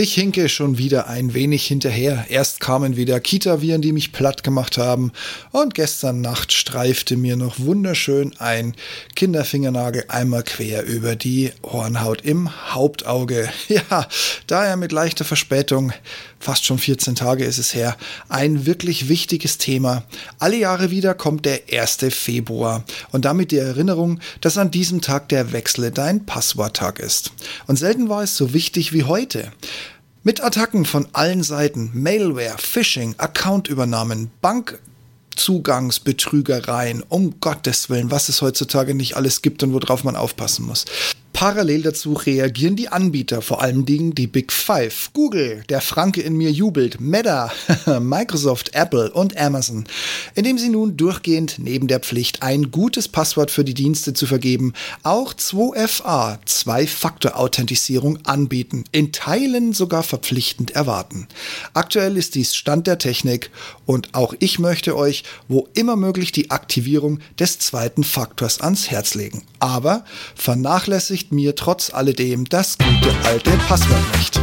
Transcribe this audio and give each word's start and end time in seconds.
Ich 0.00 0.14
hinke 0.14 0.48
schon 0.48 0.78
wieder 0.78 1.08
ein 1.08 1.34
wenig 1.34 1.66
hinterher. 1.66 2.26
Erst 2.28 2.60
kamen 2.60 2.94
wieder 2.94 3.18
Kita-Viren, 3.18 3.82
die 3.82 3.90
mich 3.90 4.12
platt 4.12 4.44
gemacht 4.44 4.78
haben. 4.78 5.10
Und 5.50 5.74
gestern 5.74 6.20
Nacht 6.20 6.52
streifte 6.52 7.16
mir 7.16 7.34
noch 7.34 7.58
wunderschön 7.58 8.32
ein 8.38 8.76
Kinderfingernagel 9.16 10.04
einmal 10.06 10.44
quer 10.44 10.84
über 10.84 11.16
die 11.16 11.50
Hornhaut 11.64 12.20
im 12.22 12.48
Hauptauge. 12.72 13.48
Ja, 13.68 14.08
daher 14.46 14.76
mit 14.76 14.92
leichter 14.92 15.24
Verspätung, 15.24 15.92
fast 16.40 16.64
schon 16.64 16.78
14 16.78 17.14
Tage 17.14 17.44
ist 17.44 17.58
es 17.58 17.74
her, 17.74 17.96
ein 18.28 18.66
wirklich 18.66 19.08
wichtiges 19.08 19.58
Thema. 19.58 20.04
Alle 20.38 20.56
Jahre 20.56 20.90
wieder 20.90 21.14
kommt 21.14 21.44
der 21.44 21.62
1. 21.70 21.98
Februar 22.10 22.84
und 23.10 23.24
damit 23.24 23.50
die 23.50 23.58
Erinnerung, 23.58 24.20
dass 24.40 24.58
an 24.58 24.70
diesem 24.70 25.00
Tag 25.00 25.28
der 25.28 25.52
Wechsle 25.52 25.90
dein 25.90 26.24
Passworttag 26.24 26.98
ist. 26.98 27.32
Und 27.66 27.76
selten 27.76 28.08
war 28.08 28.22
es 28.22 28.36
so 28.36 28.54
wichtig 28.54 28.92
wie 28.92 29.04
heute. 29.04 29.52
Mit 30.28 30.44
Attacken 30.44 30.84
von 30.84 31.08
allen 31.14 31.42
Seiten, 31.42 31.90
Mailware, 31.94 32.58
Phishing, 32.58 33.14
Accountübernahmen, 33.16 34.30
Bankzugangsbetrügereien, 34.42 37.02
um 37.08 37.40
Gottes 37.40 37.88
Willen, 37.88 38.10
was 38.10 38.28
es 38.28 38.42
heutzutage 38.42 38.94
nicht 38.94 39.16
alles 39.16 39.40
gibt 39.40 39.62
und 39.62 39.72
worauf 39.72 40.04
man 40.04 40.16
aufpassen 40.16 40.66
muss. 40.66 40.84
Parallel 41.38 41.82
dazu 41.82 42.14
reagieren 42.14 42.74
die 42.74 42.88
Anbieter, 42.88 43.42
vor 43.42 43.62
allem 43.62 43.84
Dingen 43.84 44.12
die 44.12 44.26
Big 44.26 44.52
Five. 44.52 45.10
Google, 45.12 45.62
der 45.68 45.80
Franke 45.80 46.20
in 46.20 46.36
mir 46.36 46.50
jubelt, 46.50 47.00
Meta, 47.00 47.52
Microsoft, 48.00 48.74
Apple 48.74 49.12
und 49.12 49.36
Amazon, 49.36 49.84
indem 50.34 50.58
sie 50.58 50.68
nun 50.68 50.96
durchgehend 50.96 51.60
neben 51.60 51.86
der 51.86 52.00
Pflicht, 52.00 52.42
ein 52.42 52.72
gutes 52.72 53.06
Passwort 53.06 53.52
für 53.52 53.62
die 53.62 53.74
Dienste 53.74 54.14
zu 54.14 54.26
vergeben, 54.26 54.72
auch 55.04 55.32
2FA, 55.32 56.40
Zwei-Faktor-Authentisierung 56.44 58.18
anbieten, 58.26 58.82
in 58.90 59.12
Teilen 59.12 59.72
sogar 59.72 60.02
verpflichtend 60.02 60.72
erwarten. 60.72 61.28
Aktuell 61.72 62.16
ist 62.16 62.34
dies 62.34 62.56
Stand 62.56 62.88
der 62.88 62.98
Technik 62.98 63.52
und 63.86 64.12
auch 64.16 64.34
ich 64.40 64.58
möchte 64.58 64.96
euch, 64.96 65.22
wo 65.46 65.68
immer 65.74 65.94
möglich, 65.94 66.32
die 66.32 66.50
Aktivierung 66.50 67.20
des 67.38 67.60
zweiten 67.60 68.02
Faktors 68.02 68.60
ans 68.60 68.90
Herz 68.90 69.14
legen. 69.14 69.44
Aber 69.60 70.04
vernachlässigt 70.34 71.27
nicht 71.28 71.32
mir 71.32 71.54
trotz 71.54 71.92
alledem 71.92 72.46
das 72.46 72.78
gute 72.78 73.14
alte 73.24 73.50
Passwort 73.68 74.16
nicht. 74.16 74.40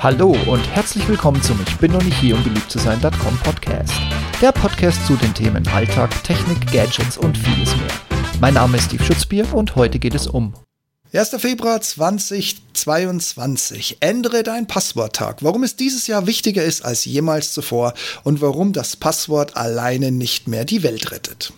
Hallo 0.00 0.36
und 0.46 0.60
herzlich 0.74 1.08
willkommen 1.08 1.40
zum 1.42 1.58
Ich 1.66 1.78
bin 1.78 1.92
noch 1.92 2.02
nicht 2.02 2.18
hier, 2.18 2.36
um 2.36 2.44
beliebt 2.44 2.70
zu 2.70 2.78
sein.com 2.78 3.38
Podcast. 3.42 3.94
Der 4.42 4.52
Podcast 4.52 5.06
zu 5.06 5.16
den 5.16 5.32
Themen 5.34 5.66
Alltag, 5.68 6.10
Technik, 6.24 6.70
Gadgets 6.70 7.16
und 7.16 7.38
vieles 7.38 7.74
mehr. 7.76 7.88
Mein 8.40 8.52
Name 8.54 8.76
ist 8.76 8.86
Steve 8.86 9.04
Schutzbier 9.04 9.46
und 9.54 9.76
heute 9.76 9.98
geht 9.98 10.14
es 10.14 10.26
um 10.26 10.52
1. 11.12 11.30
Februar 11.38 11.80
2022. 11.80 13.96
Ändere 14.00 14.42
dein 14.42 14.66
Passworttag. 14.66 15.42
Warum 15.42 15.62
es 15.62 15.74
dieses 15.74 16.06
Jahr 16.06 16.26
wichtiger 16.26 16.64
ist 16.64 16.84
als 16.84 17.06
jemals 17.06 17.54
zuvor 17.54 17.94
und 18.24 18.42
warum 18.42 18.74
das 18.74 18.96
Passwort 18.96 19.56
alleine 19.56 20.12
nicht 20.12 20.48
mehr 20.48 20.66
die 20.66 20.82
Welt 20.82 21.10
rettet. 21.10 21.54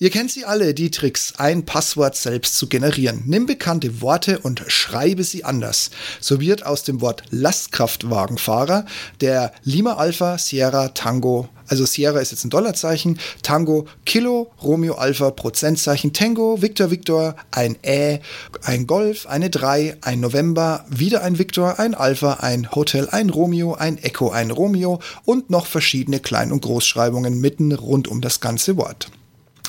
Ihr 0.00 0.10
kennt 0.10 0.30
sie 0.30 0.44
alle, 0.44 0.74
die 0.74 0.92
Tricks, 0.92 1.34
ein 1.38 1.64
Passwort 1.64 2.14
selbst 2.14 2.56
zu 2.56 2.68
generieren. 2.68 3.24
Nimm 3.26 3.46
bekannte 3.46 4.00
Worte 4.00 4.38
und 4.38 4.62
schreibe 4.68 5.24
sie 5.24 5.42
anders. 5.42 5.90
So 6.20 6.40
wird 6.40 6.64
aus 6.64 6.84
dem 6.84 7.00
Wort 7.00 7.24
Lastkraftwagenfahrer 7.30 8.86
der 9.20 9.52
Lima 9.64 9.94
Alpha 9.94 10.38
Sierra 10.38 10.88
Tango 10.88 11.48
also 11.68 11.84
Sierra 11.84 12.20
ist 12.20 12.30
jetzt 12.30 12.44
ein 12.44 12.50
Dollarzeichen, 12.50 13.18
Tango, 13.42 13.86
Kilo, 14.06 14.50
Romeo 14.62 14.94
Alpha, 14.94 15.30
Prozentzeichen, 15.30 16.14
Tango, 16.14 16.62
Victor, 16.62 16.90
Victor, 16.90 17.36
ein 17.50 17.76
Ä, 17.84 18.20
ein 18.62 18.86
Golf, 18.86 19.26
eine 19.26 19.50
3, 19.50 19.98
ein 20.00 20.20
November, 20.20 20.86
wieder 20.88 21.22
ein 21.22 21.38
Victor, 21.38 21.78
ein 21.78 21.94
Alpha, 21.94 22.38
ein 22.40 22.70
Hotel, 22.74 23.08
ein 23.10 23.28
Romeo, 23.28 23.74
ein 23.74 23.98
Echo, 23.98 24.30
ein 24.30 24.50
Romeo 24.50 25.00
und 25.26 25.50
noch 25.50 25.66
verschiedene 25.66 26.20
Klein- 26.20 26.52
und 26.52 26.62
Großschreibungen 26.62 27.38
mitten 27.38 27.72
rund 27.72 28.08
um 28.08 28.22
das 28.22 28.40
ganze 28.40 28.78
Wort. 28.78 29.10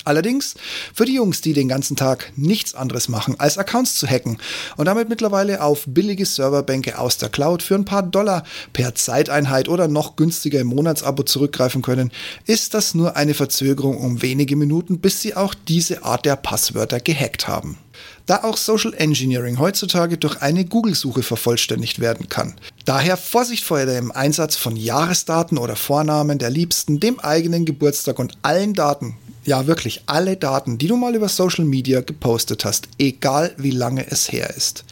Allerdings 0.09 0.55
für 0.91 1.05
die 1.05 1.13
Jungs, 1.13 1.41
die 1.41 1.53
den 1.53 1.67
ganzen 1.67 1.95
Tag 1.95 2.33
nichts 2.35 2.73
anderes 2.73 3.09
machen, 3.09 3.35
als 3.39 3.59
Accounts 3.59 3.93
zu 3.93 4.07
hacken 4.07 4.39
und 4.75 4.85
damit 4.85 5.07
mittlerweile 5.07 5.61
auf 5.61 5.83
billige 5.85 6.25
Serverbänke 6.25 6.97
aus 6.97 7.19
der 7.19 7.29
Cloud 7.29 7.61
für 7.61 7.75
ein 7.75 7.85
paar 7.85 8.01
Dollar 8.01 8.43
per 8.73 8.95
Zeiteinheit 8.95 9.69
oder 9.69 9.87
noch 9.87 10.15
günstiger 10.15 10.61
im 10.61 10.67
Monatsabo 10.67 11.21
zurückgreifen 11.21 11.83
können, 11.83 12.11
ist 12.47 12.73
das 12.73 12.95
nur 12.95 13.17
eine 13.17 13.35
Verzögerung 13.35 13.97
um 13.97 14.23
wenige 14.23 14.55
Minuten, 14.55 14.99
bis 14.99 15.21
sie 15.21 15.35
auch 15.35 15.53
diese 15.53 16.03
Art 16.03 16.25
der 16.25 16.37
Passwörter 16.37 16.99
gehackt 16.99 17.47
haben 17.47 17.77
da 18.25 18.43
auch 18.43 18.57
Social 18.57 18.93
Engineering 18.93 19.57
heutzutage 19.57 20.17
durch 20.17 20.41
eine 20.41 20.65
Google-Suche 20.65 21.23
vervollständigt 21.23 21.99
werden 21.99 22.29
kann. 22.29 22.55
Daher 22.85 23.17
Vorsicht 23.17 23.63
vor 23.63 23.85
dem 23.85 24.11
Einsatz 24.11 24.55
von 24.55 24.75
Jahresdaten 24.75 25.57
oder 25.57 25.75
Vornamen 25.75 26.37
der 26.37 26.51
Liebsten, 26.51 26.99
dem 26.99 27.19
eigenen 27.19 27.65
Geburtstag 27.65 28.19
und 28.19 28.37
allen 28.43 28.73
Daten, 28.73 29.15
ja 29.49 29.65
wirklich 29.67 30.03
alle 30.05 30.37
Daten, 30.37 30.77
die 30.77 30.87
du 30.87 30.95
mal 30.95 31.15
über 31.15 31.27
Social 31.27 31.65
Media 31.65 32.01
gepostet 32.01 32.65
hast, 32.65 32.87
egal 32.99 33.51
wie 33.57 33.71
lange 33.71 34.09
es 34.09 34.31
her 34.31 34.53
ist. 34.55 34.85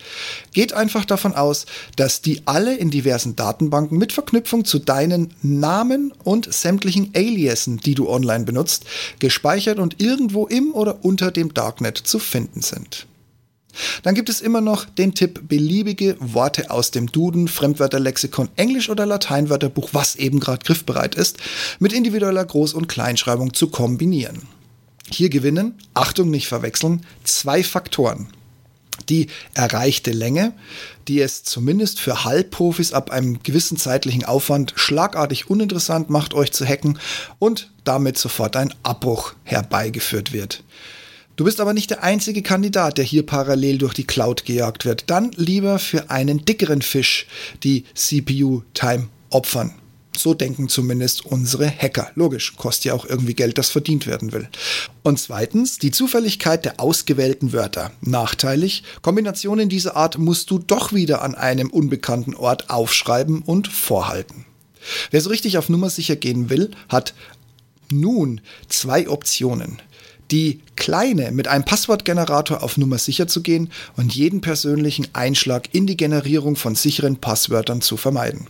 Geht 0.52 0.74
einfach 0.74 1.06
davon 1.06 1.36
aus, 1.36 1.68
dass 1.96 2.22
die 2.22 2.42
alle 2.46 2.76
in 2.76 2.90
diversen 2.90 3.36
Datenbanken 3.36 3.98
mit 3.98 4.14
Verknüpfung 4.14 4.66
zu 4.66 4.80
deinen 4.80 5.34
Namen 5.44 6.12
und 6.24 6.52
sämtlichen 6.52 7.12
Aliasen, 7.16 7.78
die 7.78 7.94
du 7.94 8.10
online 8.10 8.46
benutzt, 8.46 8.86
gespeichert 9.20 9.78
und 9.78 10.02
irgendwo 10.02 10.48
im 10.48 10.74
oder 10.74 11.06
unter 11.06 11.32
dem 11.32 11.54
Darknet 11.54 11.98
zu 11.98 12.18
finden 12.18 12.62
sind. 12.62 12.97
Dann 14.04 14.16
gibt 14.16 14.30
es 14.30 14.42
immer 14.42 14.62
noch 14.62 14.86
den 14.86 15.14
Tipp, 15.14 15.48
beliebige 15.48 16.18
Worte 16.20 16.70
aus 16.72 16.92
dem 16.92 17.12
Duden, 17.12 17.48
Fremdwörterlexikon, 17.48 18.50
Englisch- 18.56 18.90
oder 18.90 19.06
Lateinwörterbuch, 19.06 19.90
was 19.94 20.16
eben 20.16 20.40
gerade 20.40 20.66
griffbereit 20.66 21.16
ist, 21.16 21.38
mit 21.80 21.94
individueller 21.94 22.44
Groß- 22.44 22.74
und 22.74 22.88
Kleinschreibung 22.88 23.54
zu 23.54 23.68
kombinieren. 23.68 24.44
Hier 25.10 25.30
gewinnen, 25.30 25.76
Achtung 25.94 26.30
nicht 26.30 26.48
verwechseln, 26.48 27.06
zwei 27.24 27.64
Faktoren. 27.64 28.28
Die 29.10 29.28
erreichte 29.54 30.12
Länge, 30.12 30.54
die 31.08 31.22
es 31.22 31.44
zumindest 31.44 32.00
für 32.00 32.26
Halbprofis 32.26 32.94
ab 32.94 33.12
einem 33.12 33.42
gewissen 33.44 33.78
zeitlichen 33.78 34.26
Aufwand 34.26 34.74
schlagartig 34.76 35.50
uninteressant 35.50 36.10
macht, 36.10 36.34
euch 36.34 36.52
zu 36.52 36.66
hacken 36.66 37.00
und 37.40 37.72
damit 37.84 38.18
sofort 38.18 38.56
ein 38.56 38.74
Abbruch 38.84 39.34
herbeigeführt 39.44 40.34
wird. 40.34 40.64
Du 41.38 41.44
bist 41.44 41.62
aber 41.62 41.76
nicht 41.76 41.92
der 41.92 42.04
einzige 42.04 42.42
Kandidat, 42.42 42.98
der 42.98 43.06
hier 43.06 43.24
parallel 43.24 43.78
durch 43.78 43.94
die 43.94 44.08
Cloud 44.08 44.44
gejagt 44.44 44.86
wird. 44.86 45.04
Dann 45.12 45.32
lieber 45.36 45.78
für 45.78 46.10
einen 46.10 46.44
dickeren 46.44 46.82
Fisch 46.82 47.28
die 47.62 47.84
CPU-Time 47.94 49.10
opfern. 49.30 49.76
So 50.18 50.34
denken 50.34 50.68
zumindest 50.68 51.28
unsere 51.28 51.70
Hacker. 51.70 52.10
Logisch, 52.16 52.56
kostet 52.56 52.86
ja 52.86 52.94
auch 52.96 53.06
irgendwie 53.06 53.36
Geld, 53.36 53.60
das 53.60 53.70
verdient 53.70 54.08
werden 54.08 54.32
will. 54.32 54.50
Und 55.04 55.20
zweitens, 55.20 55.78
die 55.78 55.92
Zufälligkeit 55.92 56.66
der 56.66 56.80
ausgewählten 56.80 57.54
Wörter. 57.54 57.92
Nachteilig, 58.02 58.82
Kombinationen 59.04 59.70
dieser 59.70 59.96
Art 59.96 60.18
musst 60.18 60.50
du 60.50 60.58
doch 60.58 60.92
wieder 60.92 61.22
an 61.22 61.36
einem 61.36 61.70
unbekannten 61.70 62.34
Ort 62.34 62.72
aufschreiben 62.72 63.44
und 63.44 63.68
vorhalten. 63.68 64.46
Wer 65.12 65.22
so 65.22 65.30
richtig 65.30 65.60
auf 65.60 65.70
Nummer 65.70 65.92
sicher 65.92 66.16
gehen 66.16 66.50
will, 66.50 66.72
hat 66.90 67.14
nun 67.92 68.42
zwei 68.70 69.08
Optionen 69.08 69.80
die 70.32 70.62
kleine 70.76 71.32
mit 71.32 71.48
einem 71.48 71.64
Passwortgenerator 71.64 72.64
auf 72.64 72.78
Nummer 72.78 72.98
sicher 72.98 73.28
zu 73.28 73.42
gehen 73.42 73.70
und 73.96 74.14
jeden 74.14 74.42
persönlichen 74.42 75.08
Einschlag 75.14 75.74
in 75.74 75.88
die 75.88 75.98
Generierung 75.98 76.56
von 76.56 76.76
sicheren 76.76 77.18
Passwörtern 77.18 77.82
zu 77.82 77.98
vermeiden. 77.98 78.48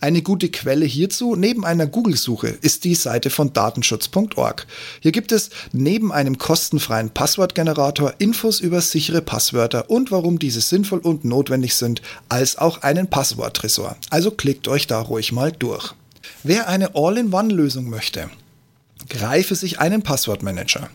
Eine 0.00 0.22
gute 0.22 0.50
Quelle 0.50 0.84
hierzu 0.84 1.36
neben 1.36 1.64
einer 1.64 1.86
Google-Suche 1.86 2.48
ist 2.48 2.84
die 2.84 2.94
Seite 2.94 3.30
von 3.30 3.52
datenschutz.org. 3.52 4.66
Hier 5.00 5.12
gibt 5.12 5.32
es 5.32 5.50
neben 5.72 6.12
einem 6.12 6.38
kostenfreien 6.38 7.10
Passwortgenerator 7.10 8.14
Infos 8.18 8.60
über 8.60 8.80
sichere 8.80 9.22
Passwörter 9.22 9.90
und 9.90 10.10
warum 10.10 10.38
diese 10.38 10.60
sinnvoll 10.60 11.00
und 11.00 11.24
notwendig 11.24 11.74
sind, 11.74 12.02
als 12.28 12.56
auch 12.56 12.82
einen 12.82 13.08
Passworttresor. 13.08 13.96
Also 14.10 14.30
klickt 14.30 14.68
euch 14.68 14.86
da 14.86 15.00
ruhig 15.00 15.32
mal 15.32 15.52
durch. 15.52 15.94
Wer 16.42 16.68
eine 16.68 16.94
All-in-One-Lösung 16.94 17.88
möchte, 17.88 18.30
greife 19.08 19.54
sich 19.54 19.80
einen 19.80 20.02
Passwortmanager. 20.02 20.90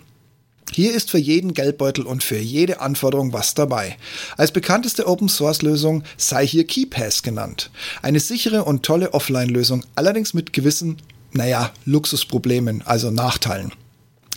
Hier 0.72 0.94
ist 0.94 1.10
für 1.10 1.18
jeden 1.18 1.54
Geldbeutel 1.54 2.06
und 2.06 2.24
für 2.24 2.38
jede 2.38 2.80
Anforderung 2.80 3.34
was 3.34 3.56
dabei. 3.56 3.98
Als 4.38 4.52
bekannteste 4.52 5.08
Open-Source-Lösung 5.08 6.04
sei 6.18 6.46
hier 6.46 6.66
KeyPass 6.66 7.24
genannt. 7.24 7.72
Eine 8.02 8.20
sichere 8.20 8.64
und 8.64 8.84
tolle 8.84 9.14
Offline-Lösung, 9.14 9.84
allerdings 9.96 10.34
mit 10.34 10.54
gewissen, 10.54 10.98
naja, 11.32 11.72
Luxusproblemen, 11.86 12.84
also 12.86 13.10
Nachteilen. 13.10 13.72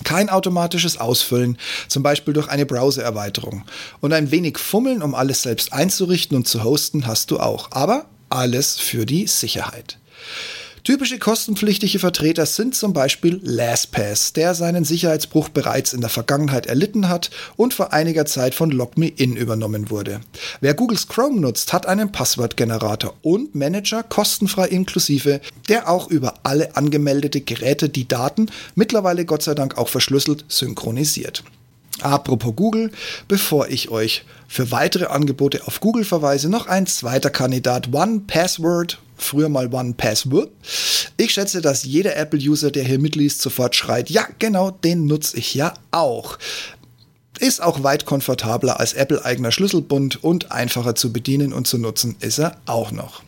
Kein 0.05 0.31
automatisches 0.31 0.96
Ausfüllen, 0.96 1.58
zum 1.87 2.02
Beispiel 2.02 2.34
durch 2.34 2.49
eine 2.49 2.67
Browser-Erweiterung. 2.67 3.64
Und 4.00 4.12
ein 4.12 4.31
wenig 4.31 4.58
Fummeln, 4.58 5.02
um 5.02 5.14
alles 5.14 5.43
selbst 5.43 5.73
einzurichten 5.73 6.37
und 6.37 6.49
zu 6.49 6.64
hosten, 6.64 7.06
hast 7.06 7.31
du 7.31 7.38
auch. 7.38 7.70
Aber 7.70 8.06
alles 8.31 8.79
für 8.79 9.06
die 9.06 9.26
Sicherheit. 9.26 9.99
Typische 10.84 11.20
kostenpflichtige 11.20 12.00
Vertreter 12.00 12.44
sind 12.44 12.75
zum 12.75 12.93
Beispiel 12.93 13.40
LastPass, 13.44 14.32
der 14.32 14.52
seinen 14.55 14.82
Sicherheitsbruch 14.82 15.49
bereits 15.49 15.93
in 15.93 16.00
der 16.00 16.11
Vergangenheit 16.11 16.67
erlitten 16.67 17.08
hat 17.08 17.31
und 17.55 17.73
vor 17.73 17.93
einiger 17.93 18.26
Zeit 18.26 18.56
von 18.56 18.73
LogMeIn 18.73 19.37
übernommen 19.37 19.90
wurde. 19.90 20.23
Wer 20.61 20.75
Googles 20.75 21.06
Chrome 21.06 21.40
nutzt, 21.40 21.73
hat 21.73 21.87
einen 21.87 22.11
Passwortgenerator 22.11 23.14
und 23.23 23.55
Manager 23.55 24.02
kostenfrei 24.02 24.67
inklusive, 24.67 25.40
der 25.69 25.88
auch 25.88 26.11
über 26.11 26.34
alle 26.43 26.75
angemeldete 26.75 27.43
Geräte 27.43 27.88
die 27.88 28.08
Daten, 28.08 28.46
mittlerweile 28.75 29.25
Gott 29.25 29.44
sei 29.44 29.55
Dank 29.55 29.79
auch 29.79 29.88
verschlüsselt, 29.88 30.44
synchronisiert. 30.49 31.44
Apropos 32.04 32.54
Google, 32.54 32.90
bevor 33.28 33.69
ich 33.69 33.90
euch 33.90 34.25
für 34.49 34.70
weitere 34.70 35.06
Angebote 35.06 35.66
auf 35.66 35.81
Google 35.81 36.04
verweise, 36.04 36.49
noch 36.49 36.66
ein 36.66 36.87
zweiter 36.87 37.31
Kandidat, 37.31 37.93
One 37.93 38.22
Password, 38.26 38.99
früher 39.16 39.49
mal 39.49 39.72
One 39.72 39.94
Password. 39.94 40.50
Ich 41.16 41.32
schätze, 41.32 41.60
dass 41.60 41.84
jeder 41.84 42.16
Apple-User, 42.16 42.70
der 42.70 42.84
hier 42.84 42.99
mitliest, 42.99 43.40
sofort 43.40 43.75
schreit, 43.75 44.10
ja, 44.10 44.26
genau, 44.38 44.70
den 44.70 45.06
nutze 45.06 45.38
ich 45.38 45.54
ja 45.54 45.75
auch. 45.90 46.38
Ist 47.40 47.62
auch 47.62 47.82
weit 47.82 48.05
komfortabler 48.05 48.78
als 48.78 48.93
Apple-eigener 48.93 49.52
Schlüsselbund 49.52 50.22
und 50.22 50.52
einfacher 50.52 50.94
zu 50.94 51.12
bedienen 51.12 51.52
und 51.52 51.66
zu 51.66 51.78
nutzen 51.78 52.16
ist 52.20 52.38
er 52.38 52.56
auch 52.66 52.93
noch. 52.93 53.22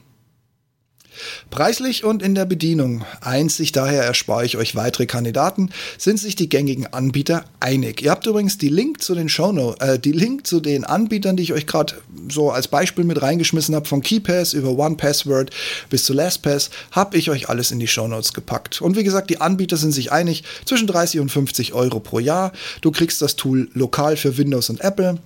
Preislich 1.50 2.04
und 2.04 2.22
in 2.22 2.34
der 2.34 2.44
Bedienung, 2.44 3.04
einzig 3.20 3.72
daher 3.72 4.02
erspare 4.04 4.44
ich 4.44 4.56
euch 4.56 4.74
weitere 4.74 5.06
Kandidaten, 5.06 5.70
sind 5.98 6.18
sich 6.18 6.36
die 6.36 6.48
gängigen 6.48 6.86
Anbieter 6.86 7.44
einig. 7.60 8.02
Ihr 8.02 8.10
habt 8.10 8.26
übrigens 8.26 8.58
die 8.58 8.68
Link 8.68 9.02
zu 9.02 9.14
den 9.14 9.28
Shownotes, 9.28 9.86
äh, 9.86 9.98
die 9.98 10.12
Link 10.12 10.46
zu 10.46 10.60
den 10.60 10.84
Anbietern, 10.84 11.36
die 11.36 11.42
ich 11.42 11.52
euch 11.52 11.66
gerade 11.66 11.94
so 12.28 12.50
als 12.50 12.68
Beispiel 12.68 13.04
mit 13.04 13.22
reingeschmissen 13.22 13.74
habe, 13.74 13.86
von 13.86 14.02
KeyPass 14.02 14.52
über 14.52 14.70
OnePassword 14.70 15.50
bis 15.90 16.04
zu 16.04 16.12
LastPass, 16.12 16.70
habe 16.90 17.16
ich 17.16 17.30
euch 17.30 17.48
alles 17.48 17.70
in 17.70 17.78
die 17.78 17.88
Shownotes 17.88 18.32
gepackt. 18.32 18.80
Und 18.80 18.96
wie 18.96 19.04
gesagt, 19.04 19.30
die 19.30 19.40
Anbieter 19.40 19.76
sind 19.76 19.92
sich 19.92 20.12
einig, 20.12 20.44
zwischen 20.64 20.86
30 20.86 21.20
und 21.20 21.30
50 21.30 21.74
Euro 21.74 22.00
pro 22.00 22.18
Jahr. 22.18 22.52
Du 22.80 22.90
kriegst 22.90 23.22
das 23.22 23.36
Tool 23.36 23.68
lokal 23.74 24.16
für 24.16 24.36
Windows 24.36 24.70
und 24.70 24.80
Apple. 24.80 25.18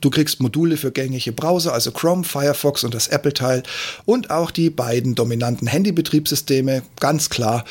Du 0.00 0.10
kriegst 0.10 0.40
Module 0.40 0.76
für 0.76 0.90
gängige 0.90 1.32
Browser, 1.32 1.72
also 1.72 1.92
Chrome, 1.92 2.24
Firefox 2.24 2.82
und 2.84 2.94
das 2.94 3.08
Apple-Teil 3.08 3.62
und 4.04 4.30
auch 4.30 4.50
die 4.50 4.70
beiden 4.70 5.14
dominanten 5.14 5.68
Handybetriebssysteme, 5.68 6.82
ganz 6.98 7.28
klar. 7.30 7.64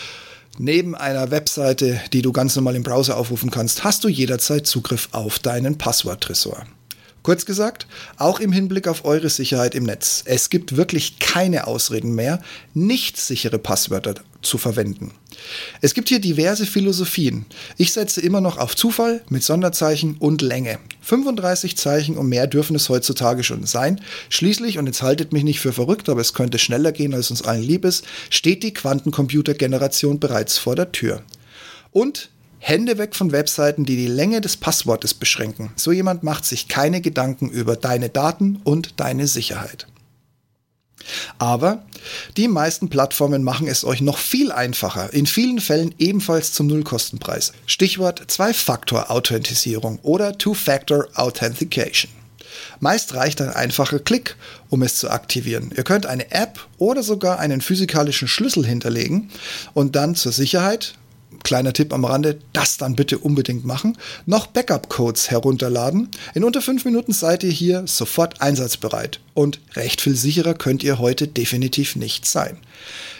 Neben 0.57 0.95
einer 0.95 1.31
Webseite, 1.31 2.00
die 2.13 2.21
du 2.21 2.31
ganz 2.31 2.56
normal 2.56 2.75
im 2.75 2.83
Browser 2.83 3.18
aufrufen 3.18 3.50
kannst, 3.50 3.83
hast 3.83 4.03
du 4.03 4.09
jederzeit 4.09 4.68
Zugriff 4.68 5.09
auf 5.12 5.39
deinen 5.39 5.77
Passworttresor. 5.77 6.65
Kurz 7.23 7.45
gesagt, 7.45 7.85
auch 8.18 8.39
im 8.39 8.51
Hinblick 8.51 8.88
auf 8.88 9.06
eure 9.06 9.29
Sicherheit 9.29 9.75
im 9.75 9.83
Netz. 9.83 10.23
Es 10.25 10.50
gibt 10.50 10.75
wirklich 10.75 11.19
keine 11.19 11.68
Ausreden 11.68 12.15
mehr, 12.15 12.41
nicht 12.73 13.18
sichere 13.18 13.59
Passwörter 13.59 14.15
zu 14.41 14.57
verwenden. 14.57 15.12
Es 15.81 15.94
gibt 15.94 16.09
hier 16.09 16.19
diverse 16.19 16.65
Philosophien. 16.65 17.45
Ich 17.77 17.94
setze 17.94 18.21
immer 18.21 18.41
noch 18.41 18.57
auf 18.57 18.75
Zufall 18.75 19.21
mit 19.29 19.44
Sonderzeichen 19.44 20.18
und 20.18 20.41
Länge. 20.41 20.79
35 21.01 21.77
Zeichen 21.77 22.18
und 22.18 22.27
mehr 22.27 22.47
dürfen 22.47 22.75
es 22.75 22.89
heutzutage 22.89 23.44
schon 23.44 23.67
sein. 23.67 24.01
Schließlich, 24.29 24.79
und 24.79 24.88
jetzt 24.88 25.03
haltet 25.03 25.31
mich 25.31 25.44
nicht 25.44 25.59
für 25.59 25.74
verrückt, 25.74 26.09
aber 26.09 26.21
es 26.21 26.33
könnte 26.33 26.57
schneller 26.57 26.91
gehen, 26.91 27.13
als 27.13 27.29
uns 27.29 27.44
allen 27.44 27.63
lieb 27.63 27.85
ist, 27.85 28.03
steht 28.31 28.63
die 28.63 28.74
Quantencomputergeneration 28.74 30.19
bereits 30.19 30.57
vor 30.57 30.75
der 30.75 30.91
Tür. 30.91 31.21
Und 31.91 32.29
Hände 32.63 32.99
weg 32.99 33.15
von 33.15 33.31
Webseiten, 33.31 33.85
die 33.85 33.95
die 33.95 34.07
Länge 34.07 34.39
des 34.39 34.55
Passwortes 34.55 35.15
beschränken. 35.15 35.71
So 35.75 35.91
jemand 35.91 36.21
macht 36.21 36.45
sich 36.45 36.67
keine 36.67 37.01
Gedanken 37.01 37.49
über 37.49 37.75
deine 37.75 38.09
Daten 38.09 38.61
und 38.63 38.99
deine 38.99 39.25
Sicherheit. 39.25 39.87
Aber 41.39 41.83
die 42.37 42.47
meisten 42.47 42.87
Plattformen 42.87 43.41
machen 43.41 43.67
es 43.67 43.83
euch 43.83 44.01
noch 44.01 44.19
viel 44.19 44.51
einfacher, 44.51 45.11
in 45.11 45.25
vielen 45.25 45.59
Fällen 45.59 45.95
ebenfalls 45.97 46.53
zum 46.53 46.67
Nullkostenpreis. 46.67 47.53
Stichwort 47.65 48.25
Zwei-Faktor-Authentisierung 48.27 49.97
oder 50.03 50.37
Two-Factor 50.37 51.07
Authentication. 51.15 52.11
Meist 52.79 53.15
reicht 53.15 53.41
ein 53.41 53.49
einfacher 53.49 53.97
Klick, 53.97 54.35
um 54.69 54.83
es 54.83 54.97
zu 54.97 55.09
aktivieren. 55.09 55.73
Ihr 55.75 55.83
könnt 55.83 56.05
eine 56.05 56.29
App 56.31 56.59
oder 56.77 57.01
sogar 57.01 57.39
einen 57.39 57.61
physikalischen 57.61 58.27
Schlüssel 58.27 58.67
hinterlegen 58.67 59.31
und 59.73 59.95
dann 59.95 60.13
zur 60.13 60.31
Sicherheit 60.31 60.93
kleiner 61.43 61.73
Tipp 61.73 61.93
am 61.93 62.05
Rande, 62.05 62.39
das 62.53 62.77
dann 62.77 62.95
bitte 62.95 63.17
unbedingt 63.17 63.65
machen, 63.65 63.97
noch 64.25 64.47
Backup-Codes 64.47 65.31
herunterladen. 65.31 66.09
In 66.33 66.43
unter 66.43 66.61
fünf 66.61 66.85
Minuten 66.85 67.13
seid 67.13 67.43
ihr 67.43 67.51
hier 67.51 67.83
sofort 67.87 68.41
einsatzbereit. 68.41 69.19
Und 69.33 69.59
recht 69.73 70.01
viel 70.01 70.15
sicherer 70.15 70.53
könnt 70.53 70.83
ihr 70.83 70.99
heute 70.99 71.27
definitiv 71.27 71.95
nicht 71.95 72.25
sein. 72.25 72.57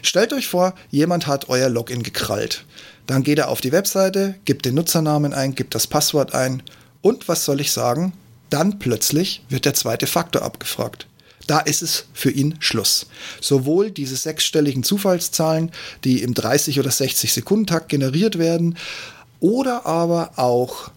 Stellt 0.02 0.34
euch 0.34 0.48
vor, 0.48 0.74
jemand 0.90 1.28
hat 1.28 1.50
euer 1.50 1.70
Login 1.70 2.04
gekrallt. 2.04 2.66
Dann 3.08 3.24
geht 3.24 3.40
er 3.40 3.50
auf 3.50 3.62
die 3.62 3.72
Webseite, 3.72 4.36
gibt 4.46 4.66
den 4.66 4.76
Nutzernamen 4.76 5.34
ein, 5.34 5.56
gibt 5.56 5.76
das 5.76 5.88
Passwort 5.88 6.34
ein 6.34 6.64
und 7.02 7.28
was 7.28 7.46
soll 7.46 7.62
ich 7.62 7.72
sagen? 7.72 8.14
Dann 8.50 8.80
plötzlich 8.80 9.44
wird 9.50 9.66
der 9.66 9.74
zweite 9.74 10.08
Faktor 10.08 10.42
abgefragt. 10.42 11.08
Da 11.48 11.60
ist 11.60 11.82
es 11.82 12.06
für 12.14 12.32
ihn 12.32 12.56
Schluss. 12.60 13.08
Sowohl 13.40 13.92
diese 13.92 14.16
sechsstelligen 14.16 14.84
Zufallszahlen, 14.84 15.72
die 16.04 16.22
im 16.22 16.34
30 16.34 16.80
oder 16.80 16.92
60 16.92 17.34
Sekundentakt 17.34 17.90
generiert 17.90 18.38
werden, 18.38 18.78
oder 19.40 19.86
aber 19.86 20.34
auch 20.38 20.92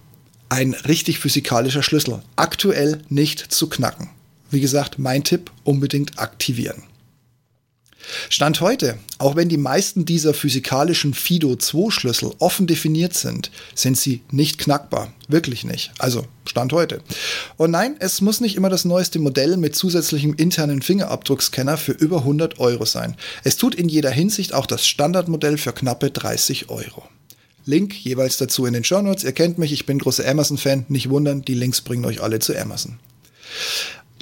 ein 0.48 0.74
richtig 0.74 1.18
physikalischer 1.18 1.82
Schlüssel. 1.82 2.22
Aktuell 2.36 3.00
nicht 3.08 3.40
zu 3.52 3.68
knacken. 3.68 4.10
Wie 4.50 4.60
gesagt, 4.60 4.98
mein 4.98 5.24
Tipp, 5.24 5.50
unbedingt 5.64 6.18
aktivieren. 6.18 6.84
Stand 8.28 8.60
heute, 8.60 8.98
auch 9.18 9.34
wenn 9.34 9.48
die 9.48 9.56
meisten 9.56 10.04
dieser 10.04 10.34
physikalischen 10.34 11.14
FIDO-2-Schlüssel 11.14 12.34
offen 12.38 12.66
definiert 12.66 13.14
sind, 13.14 13.50
sind 13.74 13.96
sie 13.96 14.22
nicht 14.30 14.58
knackbar. 14.58 15.12
Wirklich 15.28 15.64
nicht. 15.64 15.92
Also 15.98 16.26
Stand 16.54 16.72
heute. 16.72 17.00
Und 17.56 17.72
nein, 17.72 17.96
es 17.98 18.20
muss 18.20 18.40
nicht 18.40 18.54
immer 18.54 18.68
das 18.68 18.84
neueste 18.84 19.18
Modell 19.18 19.56
mit 19.56 19.74
zusätzlichem 19.74 20.34
internen 20.34 20.82
Fingerabdruckscanner 20.82 21.76
für 21.76 21.90
über 21.90 22.18
100 22.18 22.60
Euro 22.60 22.84
sein. 22.84 23.16
Es 23.42 23.56
tut 23.56 23.74
in 23.74 23.88
jeder 23.88 24.12
Hinsicht 24.12 24.54
auch 24.54 24.66
das 24.66 24.86
Standardmodell 24.86 25.58
für 25.58 25.72
knappe 25.72 26.12
30 26.12 26.70
Euro. 26.70 27.02
Link 27.66 27.92
jeweils 28.04 28.36
dazu 28.36 28.66
in 28.66 28.72
den 28.72 28.84
Show 28.84 29.02
Notes. 29.02 29.24
Ihr 29.24 29.32
kennt 29.32 29.58
mich, 29.58 29.72
ich 29.72 29.84
bin 29.84 29.98
großer 29.98 30.28
Amazon-Fan. 30.28 30.86
Nicht 30.88 31.10
wundern, 31.10 31.42
die 31.42 31.54
Links 31.54 31.80
bringen 31.80 32.04
euch 32.04 32.22
alle 32.22 32.38
zu 32.38 32.56
Amazon 32.56 33.00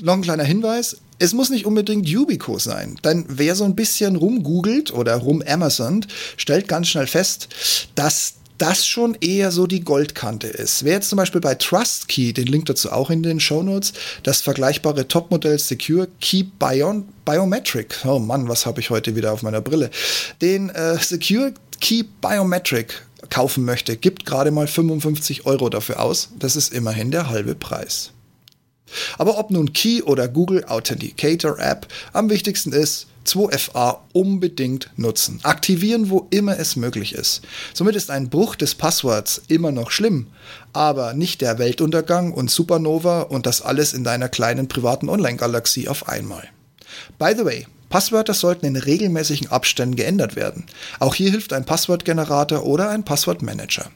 noch 0.02 0.14
ein 0.14 0.22
kleiner 0.22 0.44
Hinweis. 0.44 0.96
Es 1.18 1.32
muss 1.32 1.50
nicht 1.50 1.66
unbedingt 1.66 2.08
Yubico 2.08 2.58
sein, 2.58 2.98
denn 3.04 3.24
wer 3.28 3.54
so 3.54 3.64
ein 3.64 3.76
bisschen 3.76 4.16
rumgoogelt 4.16 4.92
oder 4.92 5.14
rum 5.16 5.42
Amazon, 5.46 6.04
stellt 6.36 6.66
ganz 6.66 6.88
schnell 6.88 7.06
fest, 7.06 7.48
dass 7.94 8.34
das 8.62 8.86
schon 8.86 9.16
eher 9.20 9.50
so 9.50 9.66
die 9.66 9.80
Goldkante 9.80 10.46
ist. 10.46 10.84
Wer 10.84 10.92
jetzt 10.92 11.08
zum 11.08 11.16
Beispiel 11.16 11.40
bei 11.40 11.56
TrustKey, 11.56 12.32
den 12.32 12.46
Link 12.46 12.66
dazu 12.66 12.92
auch 12.92 13.10
in 13.10 13.24
den 13.24 13.40
Show 13.40 13.60
Notes, 13.60 13.92
das 14.22 14.40
vergleichbare 14.40 15.08
Topmodell 15.08 15.58
Secure 15.58 16.06
Key 16.20 16.44
Bion 16.44 17.08
Biometric, 17.24 18.04
oh 18.04 18.20
Mann, 18.20 18.48
was 18.48 18.64
habe 18.64 18.78
ich 18.78 18.90
heute 18.90 19.16
wieder 19.16 19.32
auf 19.32 19.42
meiner 19.42 19.60
Brille, 19.60 19.90
den 20.40 20.70
äh, 20.70 20.96
Secure 20.98 21.52
Key 21.80 22.04
Biometric 22.20 23.04
kaufen 23.30 23.64
möchte, 23.64 23.96
gibt 23.96 24.26
gerade 24.26 24.52
mal 24.52 24.68
55 24.68 25.44
Euro 25.44 25.68
dafür 25.68 26.00
aus. 26.00 26.28
Das 26.38 26.54
ist 26.54 26.72
immerhin 26.72 27.10
der 27.10 27.30
halbe 27.30 27.56
Preis. 27.56 28.12
Aber 29.18 29.38
ob 29.38 29.50
nun 29.50 29.72
Key 29.72 30.02
oder 30.02 30.28
Google 30.28 30.64
Authenticator 30.66 31.58
App, 31.58 31.88
am 32.12 32.30
wichtigsten 32.30 32.72
ist, 32.72 33.08
2FA 33.26 33.98
unbedingt 34.12 34.90
nutzen. 34.96 35.40
Aktivieren, 35.42 36.10
wo 36.10 36.26
immer 36.30 36.58
es 36.58 36.76
möglich 36.76 37.14
ist. 37.14 37.42
Somit 37.74 37.96
ist 37.96 38.10
ein 38.10 38.30
Bruch 38.30 38.56
des 38.56 38.74
Passworts 38.74 39.42
immer 39.48 39.72
noch 39.72 39.90
schlimm, 39.90 40.28
aber 40.72 41.14
nicht 41.14 41.40
der 41.40 41.58
Weltuntergang 41.58 42.32
und 42.32 42.50
Supernova 42.50 43.22
und 43.22 43.46
das 43.46 43.62
alles 43.62 43.92
in 43.92 44.04
deiner 44.04 44.28
kleinen 44.28 44.68
privaten 44.68 45.08
Online-Galaxie 45.08 45.88
auf 45.88 46.08
einmal. 46.08 46.48
By 47.18 47.34
the 47.36 47.44
way, 47.44 47.66
Passwörter 47.92 48.32
sollten 48.32 48.64
in 48.64 48.76
regelmäßigen 48.76 49.50
Abständen 49.50 49.96
geändert 49.96 50.34
werden. 50.34 50.64
Auch 50.98 51.14
hier 51.14 51.30
hilft 51.30 51.52
ein 51.52 51.66
Passwortgenerator 51.66 52.64
oder 52.64 52.88
ein 52.88 53.04
Passwortmanager. 53.04 53.90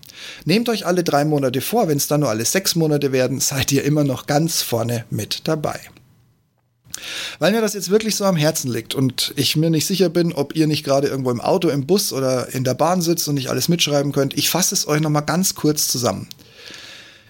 Nehmt 0.44 0.68
euch 0.68 0.84
alle 0.84 1.02
drei 1.02 1.24
Monate 1.24 1.62
vor, 1.62 1.88
wenn 1.88 1.96
es 1.96 2.06
dann 2.06 2.20
nur 2.20 2.28
alle 2.28 2.44
sechs 2.44 2.74
Monate 2.74 3.12
werden, 3.12 3.40
seid 3.40 3.72
ihr 3.72 3.84
immer 3.84 4.04
noch 4.04 4.26
ganz 4.26 4.60
vorne 4.60 5.06
mit 5.08 5.48
dabei. 5.48 5.80
Weil 7.38 7.52
mir 7.52 7.60
das 7.60 7.74
jetzt 7.74 7.90
wirklich 7.90 8.16
so 8.16 8.24
am 8.24 8.36
Herzen 8.36 8.70
liegt 8.70 8.94
und 8.94 9.32
ich 9.36 9.56
mir 9.56 9.70
nicht 9.70 9.86
sicher 9.86 10.08
bin, 10.08 10.32
ob 10.32 10.54
ihr 10.56 10.66
nicht 10.66 10.84
gerade 10.84 11.08
irgendwo 11.08 11.30
im 11.30 11.40
Auto, 11.40 11.68
im 11.68 11.86
Bus 11.86 12.12
oder 12.12 12.52
in 12.54 12.64
der 12.64 12.74
Bahn 12.74 13.02
sitzt 13.02 13.28
und 13.28 13.34
nicht 13.34 13.50
alles 13.50 13.68
mitschreiben 13.68 14.12
könnt, 14.12 14.34
ich 14.34 14.50
fasse 14.50 14.74
es 14.74 14.88
euch 14.88 15.00
nochmal 15.00 15.24
ganz 15.24 15.54
kurz 15.54 15.88
zusammen. 15.88 16.28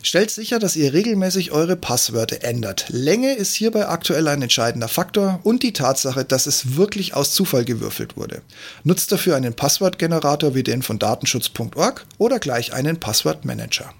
Stellt 0.06 0.30
sicher, 0.30 0.60
dass 0.60 0.76
ihr 0.76 0.92
regelmäßig 0.92 1.50
eure 1.50 1.74
Passwörter 1.74 2.44
ändert. 2.44 2.84
Länge 2.90 3.34
ist 3.34 3.56
hierbei 3.56 3.88
aktuell 3.88 4.28
ein 4.28 4.40
entscheidender 4.40 4.86
Faktor 4.86 5.40
und 5.42 5.64
die 5.64 5.72
Tatsache, 5.72 6.24
dass 6.24 6.46
es 6.46 6.76
wirklich 6.76 7.14
aus 7.14 7.32
Zufall 7.32 7.64
gewürfelt 7.64 8.16
wurde. 8.16 8.42
Nutzt 8.84 9.10
dafür 9.10 9.34
einen 9.34 9.54
Passwortgenerator 9.54 10.54
wie 10.54 10.62
den 10.62 10.82
von 10.82 11.00
datenschutz.org 11.00 12.06
oder 12.18 12.38
gleich 12.38 12.72
einen 12.72 13.00
Passwortmanager. 13.00 13.92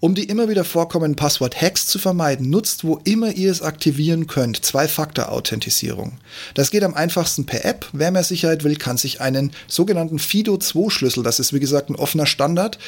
Um 0.00 0.14
die 0.14 0.24
immer 0.24 0.48
wieder 0.48 0.64
vorkommenden 0.64 1.16
Passwort-Hacks 1.16 1.86
zu 1.86 1.98
vermeiden, 1.98 2.50
nutzt, 2.50 2.84
wo 2.84 3.00
immer 3.04 3.32
ihr 3.32 3.50
es 3.50 3.62
aktivieren 3.62 4.26
könnt, 4.26 4.64
Zwei-Faktor-Authentisierung. 4.64 6.18
Das 6.54 6.70
geht 6.70 6.84
am 6.84 6.94
einfachsten 6.94 7.46
per 7.46 7.64
App. 7.64 7.86
Wer 7.92 8.10
mehr 8.10 8.24
Sicherheit 8.24 8.64
will, 8.64 8.76
kann 8.76 8.96
sich 8.96 9.20
einen 9.20 9.52
sogenannten 9.68 10.18
FIDO2-Schlüssel, 10.18 11.22
das 11.22 11.40
ist 11.40 11.52
wie 11.52 11.60
gesagt 11.60 11.90
ein 11.90 11.96
offener 11.96 12.26
Standard, 12.26 12.78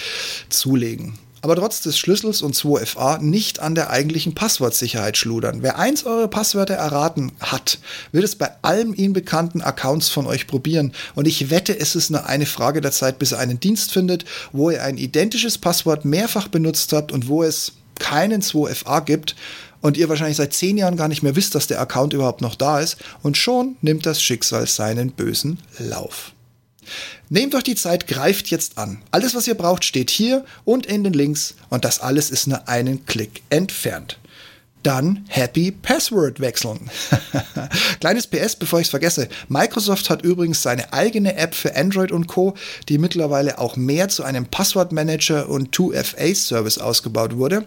zulegen 0.49 1.19
aber 1.47 1.55
trotz 1.55 1.81
des 1.81 1.97
Schlüssels 1.97 2.43
und 2.43 2.57
2FA 2.57 3.21
nicht 3.21 3.61
an 3.61 3.76
der 3.76 3.91
eigentlichen 3.91 4.35
Passwortsicherheit 4.35 5.17
schludern. 5.17 5.62
Wer 5.62 5.79
eins 5.79 6.03
eurer 6.03 6.26
Passwörter 6.26 6.75
erraten 6.75 7.31
hat, 7.38 7.79
wird 8.11 8.25
es 8.25 8.35
bei 8.35 8.50
allen 8.62 8.93
ihnen 8.95 9.12
bekannten 9.12 9.62
Accounts 9.62 10.09
von 10.09 10.26
euch 10.26 10.49
probieren. 10.49 10.91
Und 11.15 11.29
ich 11.29 11.49
wette, 11.49 11.79
es 11.79 11.95
ist 11.95 12.11
nur 12.11 12.26
eine 12.26 12.47
Frage 12.47 12.81
der 12.81 12.91
Zeit, 12.91 13.21
bis 13.21 13.31
er 13.31 13.38
einen 13.38 13.61
Dienst 13.61 13.93
findet, 13.93 14.25
wo 14.50 14.71
ihr 14.71 14.83
ein 14.83 14.99
identisches 14.99 15.57
Passwort 15.57 16.05
mehrfach 16.05 16.49
benutzt 16.49 16.93
habt 16.93 17.12
und 17.12 17.29
wo 17.29 17.45
es 17.45 17.75
keinen 18.00 18.43
2FA 18.43 19.00
gibt 19.03 19.37
und 19.83 19.97
ihr 19.97 20.09
wahrscheinlich 20.09 20.38
seit 20.38 20.53
zehn 20.53 20.76
Jahren 20.76 20.97
gar 20.97 21.07
nicht 21.07 21.23
mehr 21.23 21.37
wisst, 21.37 21.55
dass 21.55 21.69
der 21.69 21.81
Account 21.81 22.12
überhaupt 22.12 22.41
noch 22.41 22.57
da 22.57 22.81
ist 22.81 22.97
und 23.23 23.37
schon 23.37 23.76
nimmt 23.83 24.05
das 24.05 24.21
Schicksal 24.21 24.67
seinen 24.67 25.12
bösen 25.12 25.61
Lauf. 25.79 26.33
Nehmt 27.28 27.55
euch 27.55 27.64
die 27.64 27.75
Zeit, 27.75 28.07
greift 28.07 28.49
jetzt 28.49 28.78
an. 28.78 29.02
Alles, 29.11 29.35
was 29.35 29.47
ihr 29.47 29.55
braucht, 29.55 29.85
steht 29.85 30.11
hier 30.11 30.45
und 30.64 30.87
in 30.87 31.05
den 31.05 31.12
Links 31.12 31.55
und 31.71 31.85
das 31.85 32.00
alles 32.00 32.31
ist 32.31 32.47
nur 32.47 32.69
einen 32.69 33.07
Klick 33.07 33.43
entfernt. 33.50 34.19
Dann 34.83 35.25
Happy 35.28 35.73
Password 35.73 36.38
wechseln. 36.38 36.88
Kleines 38.00 38.28
PS, 38.28 38.55
bevor 38.55 38.78
ich 38.78 38.87
es 38.87 38.90
vergesse. 38.90 39.28
Microsoft 39.49 40.11
hat 40.11 40.23
übrigens 40.23 40.62
seine 40.62 40.93
eigene 40.93 41.35
App 41.35 41.57
für 41.57 41.75
Android 41.75 42.12
und 42.12 42.28
Co., 42.28 42.55
die 42.88 42.99
mittlerweile 42.99 43.59
auch 43.59 43.75
mehr 43.75 44.09
zu 44.09 44.23
einem 44.23 44.47
Passwortmanager 44.47 45.49
und 45.49 45.75
2FA-Service 45.75 46.78
ausgebaut 46.78 47.37
wurde 47.37 47.64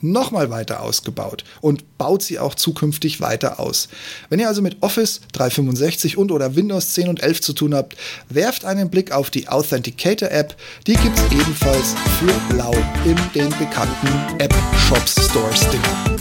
nochmal 0.00 0.50
weiter 0.50 0.82
ausgebaut 0.82 1.44
und 1.60 1.98
baut 1.98 2.22
sie 2.22 2.38
auch 2.38 2.54
zukünftig 2.54 3.20
weiter 3.20 3.60
aus. 3.60 3.88
Wenn 4.28 4.40
ihr 4.40 4.48
also 4.48 4.62
mit 4.62 4.82
Office 4.82 5.20
365 5.32 6.16
und 6.16 6.30
oder 6.30 6.56
Windows 6.56 6.94
10 6.94 7.08
und 7.08 7.22
11 7.22 7.40
zu 7.40 7.52
tun 7.52 7.74
habt, 7.74 7.96
werft 8.28 8.64
einen 8.64 8.90
Blick 8.90 9.12
auf 9.12 9.30
die 9.30 9.48
Authenticator 9.48 10.30
App. 10.30 10.56
Die 10.86 10.94
gibt 10.94 11.18
es 11.18 11.24
ebenfalls 11.32 11.94
für 12.18 12.54
blau 12.54 12.74
in 13.04 13.16
den 13.34 13.50
bekannten 13.58 14.08
App 14.38 14.54
Shops 14.88 15.14
Stores 15.30 15.60
Sticker. 15.60 16.18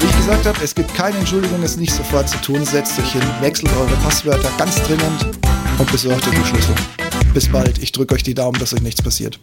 Wie 0.00 0.06
ich 0.06 0.16
gesagt 0.16 0.46
habe, 0.46 0.58
es 0.64 0.74
gibt 0.74 0.92
keine 0.94 1.16
Entschuldigung, 1.18 1.62
es 1.62 1.76
nicht 1.76 1.94
sofort 1.94 2.28
zu 2.28 2.38
tun. 2.38 2.64
Setzt 2.64 2.98
euch 2.98 3.12
hin, 3.12 3.22
wechselt 3.40 3.70
eure 3.72 3.94
Passwörter 3.96 4.50
ganz 4.58 4.82
dringend 4.82 5.26
und 5.78 5.92
besorgt 5.92 6.26
euch 6.26 6.34
den 6.34 6.44
Schlüssel. 6.44 6.74
Bis 7.32 7.48
bald, 7.48 7.78
ich 7.78 7.92
drücke 7.92 8.14
euch 8.14 8.22
die 8.22 8.34
Daumen, 8.34 8.58
dass 8.58 8.74
euch 8.74 8.82
nichts 8.82 9.00
passiert. 9.00 9.38